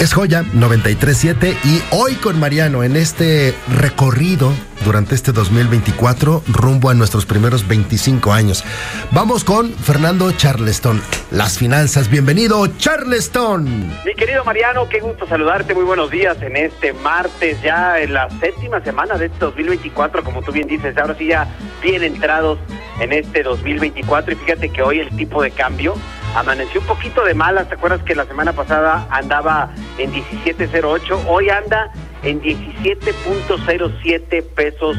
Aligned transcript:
Es 0.00 0.14
Joya 0.14 0.44
937 0.54 1.58
y 1.62 1.82
hoy 1.90 2.14
con 2.14 2.40
Mariano 2.40 2.82
en 2.82 2.96
este 2.96 3.54
recorrido 3.68 4.50
durante 4.82 5.14
este 5.14 5.30
2024 5.30 6.42
rumbo 6.48 6.88
a 6.88 6.94
nuestros 6.94 7.26
primeros 7.26 7.68
25 7.68 8.32
años. 8.32 8.64
Vamos 9.10 9.44
con 9.44 9.70
Fernando 9.74 10.32
Charleston, 10.32 11.02
las 11.30 11.58
finanzas. 11.58 12.08
Bienvenido 12.08 12.66
Charleston. 12.78 13.88
Mi 14.06 14.14
querido 14.14 14.42
Mariano, 14.42 14.88
qué 14.88 15.00
gusto 15.00 15.26
saludarte. 15.26 15.74
Muy 15.74 15.84
buenos 15.84 16.10
días 16.10 16.40
en 16.40 16.56
este 16.56 16.94
martes 16.94 17.60
ya 17.60 18.00
en 18.00 18.14
la 18.14 18.30
séptima 18.40 18.82
semana 18.82 19.18
de 19.18 19.26
este 19.26 19.38
2024, 19.38 20.24
como 20.24 20.40
tú 20.40 20.50
bien 20.50 20.66
dices. 20.66 20.96
Ahora 20.96 21.14
sí 21.18 21.26
ya 21.26 21.46
bien 21.82 22.02
entrados 22.02 22.58
en 23.00 23.12
este 23.12 23.42
2024 23.42 24.32
y 24.32 24.36
fíjate 24.36 24.70
que 24.70 24.80
hoy 24.80 25.00
el 25.00 25.14
tipo 25.14 25.42
de 25.42 25.50
cambio 25.50 25.94
amaneció 26.34 26.80
un 26.80 26.86
poquito 26.86 27.24
de 27.24 27.34
malas. 27.34 27.68
¿Te 27.68 27.74
acuerdas 27.74 28.02
que 28.02 28.14
la 28.14 28.24
semana 28.26 28.52
pasada 28.52 29.06
andaba 29.10 29.70
en 29.98 30.12
17.08? 30.12 31.24
Hoy 31.26 31.50
anda 31.50 31.90
en 32.22 32.40
17.07 32.42 34.44
pesos 34.54 34.96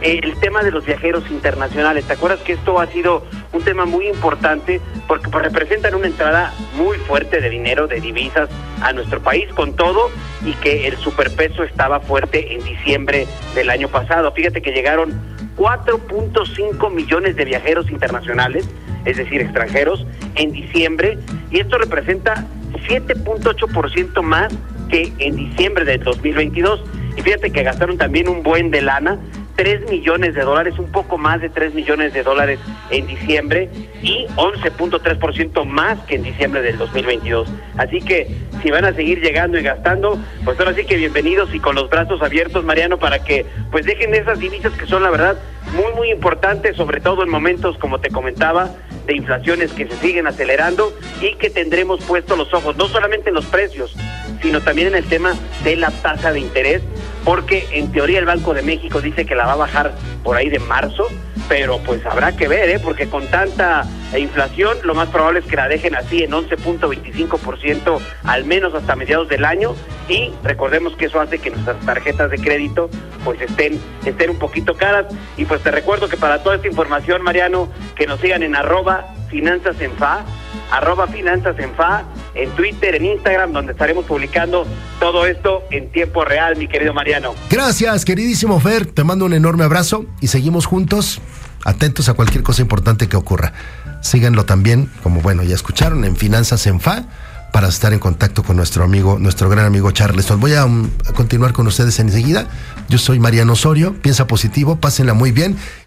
el 0.03 0.35
tema 0.39 0.63
de 0.63 0.71
los 0.71 0.85
viajeros 0.85 1.29
internacionales. 1.31 2.05
¿Te 2.05 2.13
acuerdas 2.13 2.41
que 2.41 2.53
esto 2.53 2.79
ha 2.79 2.87
sido 2.87 3.25
un 3.53 3.63
tema 3.63 3.85
muy 3.85 4.07
importante 4.07 4.81
porque 5.07 5.29
pues, 5.29 5.43
representan 5.45 5.95
una 5.95 6.07
entrada 6.07 6.53
muy 6.75 6.97
fuerte 6.97 7.39
de 7.39 7.49
dinero, 7.49 7.87
de 7.87 8.01
divisas 8.01 8.49
a 8.81 8.91
nuestro 8.91 9.21
país 9.21 9.47
con 9.53 9.75
todo 9.75 10.09
y 10.45 10.53
que 10.55 10.87
el 10.87 10.97
superpeso 10.97 11.63
estaba 11.63 12.01
fuerte 12.01 12.53
en 12.53 12.63
diciembre 12.63 13.27
del 13.55 13.69
año 13.69 13.87
pasado. 13.87 14.31
Fíjate 14.33 14.61
que 14.61 14.71
llegaron 14.71 15.13
4.5 15.55 16.91
millones 16.91 17.35
de 17.35 17.45
viajeros 17.45 17.89
internacionales, 17.89 18.67
es 19.05 19.17
decir, 19.17 19.41
extranjeros, 19.41 20.05
en 20.35 20.51
diciembre, 20.51 21.17
y 21.51 21.59
esto 21.59 21.77
representa 21.77 22.45
7.8% 22.87 24.21
más 24.21 24.53
que 24.89 25.11
en 25.19 25.35
diciembre 25.35 25.85
del 25.85 26.03
2022. 26.03 26.83
Y 27.17 27.21
fíjate 27.21 27.51
que 27.51 27.63
gastaron 27.63 27.97
también 27.97 28.27
un 28.27 28.43
buen 28.43 28.71
de 28.71 28.81
lana, 28.81 29.19
3 29.55 29.89
millones 29.89 30.33
de 30.33 30.41
dólares, 30.41 30.79
un 30.79 30.91
poco 30.91 31.17
más 31.17 31.41
de 31.41 31.49
3 31.49 31.75
millones 31.75 32.13
de 32.13 32.23
dólares 32.23 32.59
en 32.89 33.05
diciembre 33.05 33.69
y 34.01 34.25
11.3% 34.35 35.65
más 35.65 35.99
que 36.01 36.15
en 36.15 36.23
diciembre 36.23 36.61
del 36.61 36.77
2022. 36.77 37.47
Así 37.77 37.99
que 37.99 38.35
si 38.63 38.71
van 38.71 38.85
a 38.85 38.93
seguir 38.93 39.21
llegando 39.21 39.59
y 39.59 39.63
gastando, 39.63 40.17
pues 40.43 40.59
ahora 40.59 40.73
sí 40.73 40.85
que 40.85 40.95
bienvenidos 40.97 41.53
y 41.53 41.59
con 41.59 41.75
los 41.75 41.89
brazos 41.89 42.21
abiertos, 42.21 42.65
Mariano, 42.65 42.97
para 42.97 43.23
que 43.23 43.45
pues 43.71 43.85
dejen 43.85 44.15
esas 44.15 44.39
divisas 44.39 44.73
que 44.73 44.87
son 44.87 45.03
la 45.03 45.11
verdad 45.11 45.37
muy, 45.73 45.93
muy 45.95 46.11
importantes, 46.11 46.75
sobre 46.75 46.99
todo 46.99 47.23
en 47.23 47.29
momentos, 47.29 47.77
como 47.77 47.99
te 47.99 48.09
comentaba, 48.09 48.69
de 49.05 49.15
inflaciones 49.15 49.71
que 49.71 49.87
se 49.87 49.95
siguen 49.97 50.27
acelerando 50.27 50.93
y 51.21 51.35
que 51.35 51.49
tendremos 51.49 52.03
puestos 52.03 52.37
los 52.37 52.53
ojos, 52.53 52.75
no 52.77 52.87
solamente 52.87 53.29
en 53.29 53.35
los 53.35 53.45
precios, 53.45 53.95
sino 54.41 54.61
también 54.61 54.89
en 54.89 54.95
el 54.95 55.05
tema 55.05 55.35
de 55.63 55.75
la 55.75 55.91
tasa 55.91 56.31
de 56.31 56.39
interés, 56.39 56.81
porque 57.23 57.67
en 57.71 57.91
teoría 57.91 58.19
el 58.19 58.25
Banco 58.25 58.53
de 58.53 58.61
México 58.61 59.01
dice 59.01 59.25
que 59.25 59.35
la 59.35 59.45
va 59.45 59.53
a 59.53 59.57
bajar 59.57 59.93
por 60.23 60.35
ahí 60.35 60.49
de 60.49 60.59
marzo, 60.59 61.07
pero 61.47 61.79
pues 61.79 62.05
habrá 62.05 62.35
que 62.35 62.47
ver, 62.47 62.69
¿eh? 62.69 62.79
porque 62.79 63.09
con 63.09 63.27
tanta 63.27 63.85
inflación 64.17 64.77
lo 64.83 64.93
más 64.93 65.09
probable 65.09 65.39
es 65.39 65.45
que 65.45 65.55
la 65.55 65.67
dejen 65.67 65.95
así 65.95 66.23
en 66.23 66.31
11.25% 66.31 67.99
al 68.23 68.45
menos 68.45 68.73
hasta 68.73 68.95
mediados 68.95 69.27
del 69.27 69.45
año 69.45 69.75
y 70.07 70.31
recordemos 70.43 70.95
que 70.95 71.05
eso 71.05 71.19
hace 71.19 71.39
que 71.39 71.49
nuestras 71.49 71.79
tarjetas 71.81 72.29
de 72.29 72.37
crédito 72.37 72.89
pues 73.23 73.41
estén, 73.41 73.79
estén 74.05 74.29
un 74.29 74.39
poquito 74.39 74.75
caras 74.75 75.05
y 75.37 75.45
pues 75.45 75.61
te 75.61 75.71
recuerdo 75.71 76.09
que 76.09 76.17
para 76.17 76.43
toda 76.43 76.57
esta 76.57 76.67
información 76.67 77.23
Mariano 77.23 77.69
que 77.95 78.05
nos 78.05 78.19
sigan 78.19 78.43
en 78.43 78.55
arroba 78.55 79.13
finanzas 79.29 79.79
en 79.81 79.91
fa 79.93 80.23
arroba 80.71 81.07
finanzas 81.07 81.57
en 81.59 81.73
fa 81.73 82.03
en 82.35 82.49
Twitter, 82.51 82.95
en 82.95 83.05
Instagram, 83.05 83.53
donde 83.53 83.73
estaremos 83.73 84.05
publicando 84.05 84.65
todo 84.99 85.25
esto 85.25 85.63
en 85.71 85.91
tiempo 85.91 86.25
real, 86.25 86.55
mi 86.55 86.67
querido 86.67 86.93
Mariano. 86.93 87.35
Gracias, 87.49 88.05
queridísimo 88.05 88.59
Fer. 88.59 88.85
Te 88.85 89.03
mando 89.03 89.25
un 89.25 89.33
enorme 89.33 89.63
abrazo 89.63 90.05
y 90.21 90.27
seguimos 90.27 90.65
juntos, 90.65 91.21
atentos 91.63 92.09
a 92.09 92.13
cualquier 92.13 92.43
cosa 92.43 92.61
importante 92.61 93.07
que 93.07 93.17
ocurra. 93.17 93.53
Síganlo 94.01 94.45
también, 94.45 94.89
como 95.01 95.21
bueno, 95.21 95.43
ya 95.43 95.55
escucharon, 95.55 96.03
en 96.05 96.15
Finanzas 96.15 96.67
en 96.67 96.79
Fa 96.79 97.05
para 97.53 97.67
estar 97.67 97.93
en 97.93 97.99
contacto 97.99 98.41
con 98.41 98.57
nuestro 98.57 98.83
amigo, 98.83 99.19
nuestro 99.19 99.47
gran 99.47 99.67
amigo 99.67 99.91
Charleston. 99.91 100.39
Voy 100.39 100.55
a, 100.55 100.65
um, 100.65 100.89
continuar 101.13 101.53
con 101.53 101.67
ustedes 101.67 101.99
enseguida. 101.99 102.47
Yo 102.89 102.97
soy 102.97 103.19
Mariano 103.19 103.53
Osorio, 103.53 103.93
piensa 104.01 104.25
positivo, 104.25 104.77
pásenla 104.77 105.13
muy 105.13 105.31
bien. 105.31 105.55